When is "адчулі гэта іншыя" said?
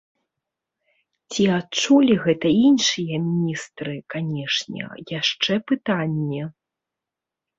1.57-3.15